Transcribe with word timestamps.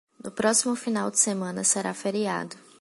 No 0.23 0.31
próximo 0.39 0.75
final 0.75 1.07
de 1.11 1.19
semana 1.27 1.63
será 1.63 1.93
feriado. 1.93 2.55